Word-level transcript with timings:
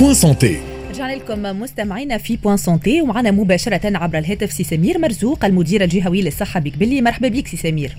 Point 0.00 0.14
Santé 0.14 0.56
رجعنا 0.90 1.12
لكم 1.12 1.42
مستمعينا 1.60 2.18
في 2.18 2.36
Point 2.36 2.56
Santé 2.56 3.02
ومعنا 3.02 3.30
مباشرة 3.30 3.96
عبر 3.96 4.18
الهاتف 4.18 4.52
سي 4.52 4.64
سمير 4.64 4.98
مرزوق 4.98 5.44
المدير 5.44 5.84
الجهوي 5.84 6.22
للصحة 6.22 6.60
بقبلي 6.60 7.02
مرحبا 7.02 7.28
بك 7.28 7.46
سي 7.46 7.56
سمير. 7.56 7.96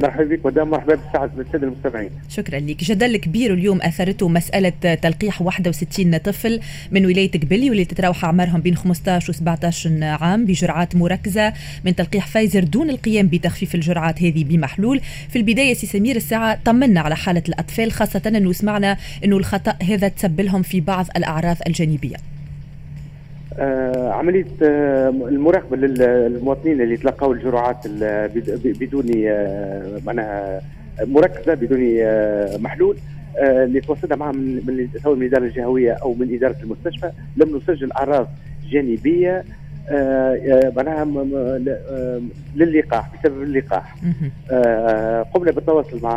مرحبا 0.00 0.24
بك 0.24 0.46
مدام 0.46 0.70
مرحبا 0.70 0.94
بالسعد 0.94 1.36
بالساده 1.36 1.66
المستمعين. 1.66 2.10
شكرا 2.28 2.58
لك. 2.60 2.84
جدل 2.84 3.16
كبير 3.16 3.54
اليوم 3.54 3.82
أثرته 3.82 4.28
مسألة 4.28 4.94
تلقيح 4.94 5.42
61 5.42 6.18
طفل 6.18 6.60
من 6.90 7.06
ولاية 7.06 7.30
قبلي 7.30 7.70
واللي 7.70 7.84
تتراوح 7.84 8.24
أعمارهم 8.24 8.60
بين 8.60 8.76
15 8.76 9.30
و 9.30 9.32
17 9.32 10.04
عام 10.04 10.44
بجرعات 10.44 10.96
مركزة 10.96 11.52
من 11.84 11.96
تلقيح 11.96 12.26
فايزر 12.26 12.64
دون 12.64 12.90
القيام 12.90 13.26
بتخفيف 13.26 13.74
الجرعات 13.74 14.22
هذه 14.22 14.44
بمحلول. 14.44 15.00
في 15.28 15.38
البداية 15.38 15.74
سي 15.74 15.86
سمير 15.86 16.16
الساعة 16.16 16.58
طمنا 16.64 17.00
على 17.00 17.16
حالة 17.16 17.42
الأطفال 17.48 17.92
خاصة 17.92 18.22
إنه 18.26 18.52
سمعنا 18.52 18.96
إنه 19.24 19.36
الخطأ 19.36 19.76
هذا 19.82 20.08
تسبب 20.08 20.40
لهم 20.40 20.62
في 20.62 20.80
بعض 20.80 21.06
الأعراض 21.16 21.56
الجانبية. 21.66 22.16
عملية 24.12 24.46
آه 24.62 25.08
المراقبة 25.08 25.76
للمواطنين 25.76 26.80
اللي 26.80 26.96
تلقوا 26.96 27.34
الجرعات 27.34 27.86
بدون 28.64 29.06
آه 29.26 30.00
معناها 30.06 30.60
مركزة 31.04 31.54
بدون 31.54 31.96
آه 32.00 32.56
محلول 32.56 32.96
آه 33.38 33.64
اللي 33.64 33.80
توصلنا 33.80 34.16
معها 34.16 34.32
من 34.32 34.88
سواء 35.02 35.14
من 35.14 35.22
الإدارة 35.22 35.44
الجهوية 35.44 35.92
أو 35.92 36.14
من 36.14 36.34
إدارة 36.34 36.56
المستشفى 36.62 37.10
لم 37.36 37.56
نسجل 37.56 37.92
أعراض 37.92 38.28
جانبية 38.70 39.44
آه، 39.90 40.34
آه، 40.34 40.72
معناها 40.76 41.04
للقاح 42.56 43.10
بسبب 43.14 43.42
اللقاح. 43.42 43.94
قمنا 45.34 45.50
بالتواصل 45.52 46.00
مع 46.02 46.14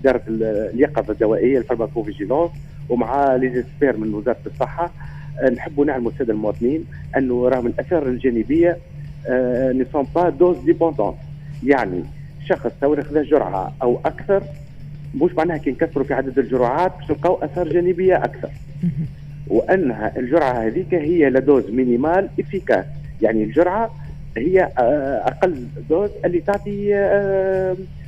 إدارة 0.00 0.22
اليقظة 0.28 1.12
الدوائية 1.12 1.58
ال 1.58 1.63
pharmacovigilance 1.63 2.50
ومع 2.88 3.34
les 3.36 3.54
experts 3.54 3.96
من 3.96 4.14
وزارة 4.14 4.36
الصحة 4.46 4.90
نحبوا 5.56 5.84
نعلموا 5.84 6.10
السادة 6.10 6.32
المواطنين 6.32 6.84
أنه 7.16 7.48
رغم 7.48 7.66
الاثار 7.66 8.06
الجانبية 8.06 8.76
ne 9.72 9.84
sont 9.92 10.06
pas 10.14 10.28
dose-dépendants 10.28 11.16
يعني 11.64 12.02
شخص 12.46 12.70
تو 12.80 12.94
ياخذ 12.94 13.22
جرعة 13.22 13.72
أو 13.82 14.00
أكثر 14.04 14.42
مش 15.14 15.32
معناها 15.34 15.56
كي 15.56 15.70
نكثروا 15.70 16.04
في 16.04 16.14
عدد 16.14 16.38
الجرعات 16.38 16.92
باش 16.96 17.10
نلقاو 17.10 17.34
أثار 17.34 17.68
جانبية 17.68 18.24
أكثر. 18.24 18.50
وأنها 19.48 20.12
الجرعة 20.18 20.52
هذيك 20.52 20.94
هي 20.94 21.30
la 21.30 21.43
dose 21.43 21.70
minimale 21.70 22.28
efficace 22.40 22.84
يعني 23.22 23.44
الجرعة 23.44 23.94
هي 24.36 24.72
أقل 25.26 25.66
dose 25.90 26.10
اللي 26.24 26.40
تعطي 26.40 26.90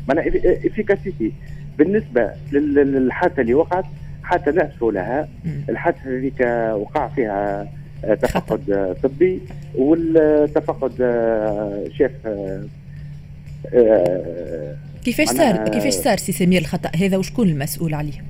معناها 0.08 0.28
efficacité 0.66 1.32
بالنسبة 1.78 2.30
للحادثه 2.52 3.42
اللي 3.42 3.54
وقعت 3.54 3.84
حتى 4.28 4.50
نأسف 4.50 4.84
لها. 4.84 5.28
الحادثة 5.68 6.18
هذيك 6.18 6.40
وقع 6.74 7.08
فيها 7.08 7.68
آه، 8.04 8.14
تفقد 8.14 8.70
آه، 8.70 8.96
طبي 9.02 9.40
والتفقد 9.74 10.92
آه، 11.00 11.84
شاف 11.98 12.12
كيفاش 15.04 15.28
صار؟ 15.28 15.68
كيفاش 15.68 15.92
صار 15.92 16.16
سي 16.16 16.32
سمير 16.32 16.60
الخطأ؟ 16.60 16.90
هذا 16.96 17.16
وشكون 17.16 17.48
المسؤول 17.48 17.94
عليه؟ 17.94 18.24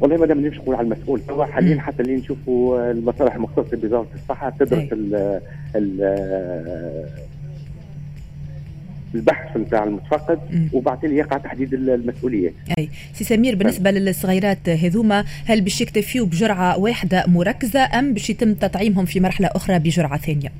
والله 0.00 0.16
مدام 0.16 0.46
نقول 0.46 0.74
على 0.74 0.84
المسؤول. 0.84 1.20
هو 1.30 1.44
حاليا 1.44 1.80
حتى 1.80 2.02
اللي 2.02 2.16
نشوفوا 2.16 2.90
المصالح 2.90 3.34
المختصة 3.34 3.76
بوزارة 3.76 4.06
الصحة 4.14 4.50
تدرس 4.50 4.92
ال 4.92 5.40
البحث 9.14 9.56
نتاع 9.56 9.84
المتفقد 9.84 10.38
وبعدين 10.72 11.16
يقع 11.16 11.38
تحديد 11.38 11.74
المسؤولية. 11.74 12.52
أي 12.78 12.88
سي 13.12 13.24
سمير 13.24 13.54
بالنسبة 13.54 13.90
للصغيرات 13.90 14.68
هذوما 14.68 15.24
هل 15.46 15.60
باش 15.60 15.80
يكتفيوا 15.80 16.26
بجرعة 16.26 16.78
واحدة 16.78 17.24
مركزة 17.26 17.98
أم 17.98 18.14
باش 18.14 18.30
يتم 18.30 18.54
تطعيمهم 18.54 19.04
في 19.04 19.20
مرحلة 19.20 19.48
أخرى 19.54 19.78
بجرعة 19.78 20.18
ثانية؟ 20.18 20.52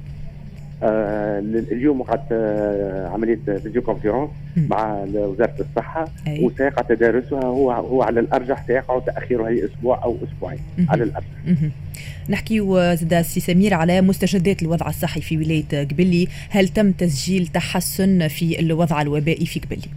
آه 0.82 1.38
اليوم 1.72 2.00
وقعت 2.00 2.24
آه 2.32 3.08
عملية 3.08 3.38
vidéoconférence 3.62 4.30
مع 4.56 5.04
وزارة 5.14 5.54
الصحة 5.60 6.08
أي. 6.26 6.44
وسيقع 6.44 6.82
تدارسها 6.82 7.44
هو 7.44 7.72
هو 7.72 8.02
على 8.02 8.20
الأرجح 8.20 8.66
سيقع 8.66 8.98
تاخيرها 8.98 9.50
لاسبوع 9.50 10.04
أو 10.04 10.16
أسبوعين 10.24 10.58
على 10.88 11.04
الأرجح. 11.04 11.28
نحكي 12.28 12.60
زاد 12.96 13.22
سي 13.22 13.40
سمير 13.40 13.74
على 13.74 14.00
مستجدات 14.00 14.62
الوضع 14.62 14.88
الصحي 14.88 15.20
في 15.20 15.36
ولاية 15.36 15.84
قبلي، 15.84 16.28
هل 16.50 16.68
تم 16.68 16.92
تسجيل 16.92 17.46
تحسن 17.46 18.28
في 18.28 18.60
الوضع 18.60 19.02
الوبائي 19.02 19.46
في 19.46 19.60
قبلي؟ 19.60 19.88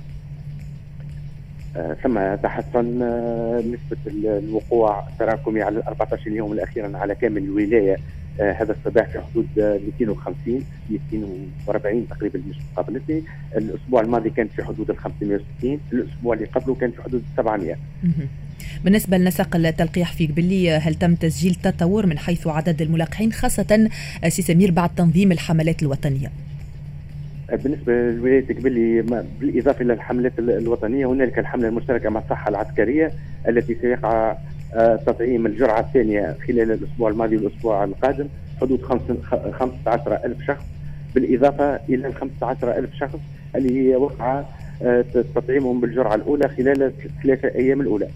ثم 2.03 2.35
تحسن 2.43 3.01
آه 3.01 3.59
نسبة 3.59 3.97
الوقوع 4.37 5.07
التراكمي 5.07 5.61
على 5.61 5.83
14 5.87 6.27
يوم 6.27 6.51
الأخيرة 6.53 6.97
على 6.97 7.15
كامل 7.15 7.43
الولاية 7.43 7.97
هذا 8.39 8.75
الصباح 8.79 9.07
في 9.07 9.19
حدود 9.19 9.47
250 9.57 10.63
240 10.89 12.07
تقريبا 12.09 12.41
مش 12.49 12.55
مقابلتي 12.73 13.23
الأسبوع 13.57 14.01
الماضي 14.01 14.29
كان 14.29 14.47
في 14.47 14.63
حدود 14.63 14.89
ال 14.89 14.97
560 14.97 15.79
الأسبوع 15.93 16.33
اللي 16.33 16.45
قبله 16.45 16.75
كان 16.75 16.91
في 16.91 17.01
حدود 17.01 17.23
700 17.37 17.75
بالنسبة 18.83 19.17
لنسق 19.17 19.55
التلقيح 19.55 20.13
في 20.13 20.27
قبلي 20.27 20.71
هل 20.71 20.95
تم 20.95 21.15
تسجيل 21.15 21.55
تطور 21.55 22.05
من 22.05 22.17
حيث 22.17 22.47
عدد 22.47 22.81
الملقحين 22.81 23.31
خاصة 23.31 23.89
سي 24.27 24.41
سمير 24.41 24.71
بعد 24.71 24.89
تنظيم 24.95 25.31
الحملات 25.31 25.81
الوطنية؟ 25.81 26.31
بالنسبة 27.63 27.93
لولاية 27.93 28.45
قبلي 28.47 29.01
بالإضافة 29.39 29.81
إلى 29.81 29.93
الحملات 29.93 30.39
الوطنية 30.39 31.05
هنالك 31.05 31.39
الحملة 31.39 31.67
المشتركة 31.67 32.09
مع 32.09 32.19
الصحة 32.19 32.49
العسكرية 32.49 33.11
التي 33.47 33.77
سيقع 33.81 34.31
آه، 34.31 34.37
تطعيم 35.05 35.45
الجرعة 35.45 35.79
الثانية 35.79 36.35
خلال 36.47 36.71
الأسبوع 36.71 37.09
الماضي 37.09 37.37
والأسبوع 37.37 37.83
القادم 37.83 38.27
حدود 38.61 38.81
15 38.81 40.19
ألف 40.25 40.37
شخص. 40.47 40.65
بالإضافة 41.15 41.79
إلى 41.89 42.07
ال 42.07 42.15
15 42.15 42.77
ألف 42.77 42.95
شخص 42.95 43.19
اللي 43.55 43.79
هي 43.79 43.95
وقع 43.95 44.43
آه، 44.83 45.05
تطعيمهم 45.35 45.81
بالجرعة 45.81 46.15
الأولى 46.15 46.47
خلال 46.47 46.93
الثلاثة 47.05 47.47
أيام 47.47 47.81
الأولى. 47.81 48.07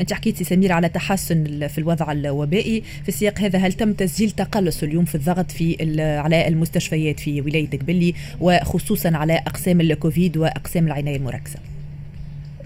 أنت 0.00 0.12
حكيتي 0.12 0.44
سمير 0.44 0.72
على 0.72 0.88
تحسن 0.88 1.66
في 1.66 1.78
الوضع 1.78 2.12
الوبائي. 2.12 2.80
في 3.02 3.08
السياق 3.08 3.40
هذا 3.40 3.58
هل 3.58 3.72
تم 3.72 3.92
تسجيل 3.92 4.30
تقلص 4.30 4.82
اليوم 4.82 5.04
في 5.04 5.14
الضغط 5.14 5.50
في 5.50 5.76
على 5.98 6.48
المستشفيات 6.48 7.20
في 7.20 7.40
ولاية 7.40 7.70
قبلي 7.70 8.14
وخصوصا 8.40 9.16
على 9.16 9.32
أقسام 9.32 9.80
الكوفيد 9.80 10.36
وأقسام 10.36 10.86
العناية 10.86 11.16
المركزة؟ 11.16 11.75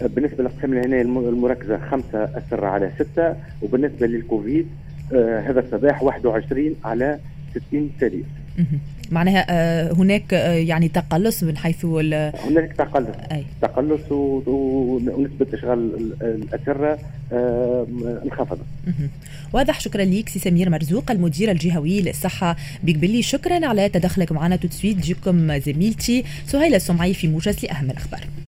بالنسبة 0.06 0.44
لاقسام 0.44 0.72
العنايه 0.72 1.02
المركزة 1.02 1.78
خمسة 1.90 2.24
اسر 2.24 2.64
على 2.64 2.90
ستة 2.94 3.34
وبالنسبة 3.62 4.06
للكوفيد 4.06 4.66
آه 5.14 5.40
هذا 5.40 5.60
الصباح 5.60 6.02
21 6.02 6.74
على 6.84 7.18
60 7.68 7.90
سرير 8.00 8.24
معناها 9.10 9.46
آه 9.50 9.92
هناك 9.92 10.34
آه 10.34 10.52
يعني 10.52 10.88
تقلص 10.88 11.42
من 11.42 11.56
حيث 11.56 11.84
هناك 11.84 12.72
تقلص. 12.78 13.16
أي. 13.32 13.44
تقلص 13.62 14.12
ونسبة 14.12 15.46
اشغال 15.54 16.12
الأسرة 16.22 16.98
انخفضت. 18.24 18.60
واضح 19.52 19.80
شكرا 19.80 20.04
لك 20.04 20.28
سي 20.28 20.38
سمير 20.38 20.70
مرزوق 20.70 21.10
المدير 21.10 21.50
الجهوي 21.50 22.02
للصحة 22.02 22.56
بقبلي 22.82 23.22
شكرا 23.22 23.66
على 23.66 23.88
تدخلك 23.88 24.32
معنا 24.32 24.56
تسويت 24.56 24.96
جيكم 24.96 25.58
زميلتي 25.58 26.24
سهيلة 26.46 26.76
السمعي 26.76 27.14
في 27.14 27.28
موجز 27.28 27.64
لأهم 27.64 27.90
الأخبار. 27.90 28.20